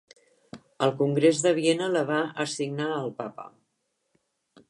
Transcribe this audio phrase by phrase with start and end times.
[0.85, 3.49] El Congrés de Viena la va assignar al Papa.